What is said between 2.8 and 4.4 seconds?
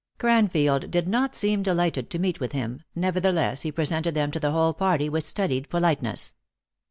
nevertheless he presented them to